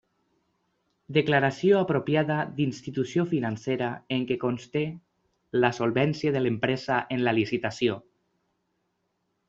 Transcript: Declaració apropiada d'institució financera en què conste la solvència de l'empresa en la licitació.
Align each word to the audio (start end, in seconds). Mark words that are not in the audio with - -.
Declaració 1.17 1.81
apropiada 1.85 2.37
d'institució 2.61 3.27
financera 3.35 3.91
en 4.17 4.27
què 4.33 4.39
conste 4.47 4.85
la 5.67 5.73
solvència 5.83 6.37
de 6.39 6.45
l'empresa 6.45 7.03
en 7.19 7.27
la 7.29 7.39
licitació. 7.43 8.05